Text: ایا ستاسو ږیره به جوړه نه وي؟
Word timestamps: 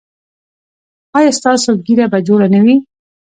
ایا 1.17 1.31
ستاسو 1.39 1.69
ږیره 1.85 2.05
به 2.11 2.19
جوړه 2.27 2.47
نه 2.53 2.59
وي؟ 2.65 2.75